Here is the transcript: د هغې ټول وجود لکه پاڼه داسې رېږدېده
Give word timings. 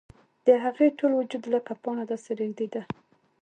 د 0.45 0.47
هغې 0.63 0.87
ټول 0.97 1.11
وجود 1.19 1.43
لکه 1.53 1.71
پاڼه 1.83 2.03
داسې 2.11 2.31
رېږدېده 2.39 2.81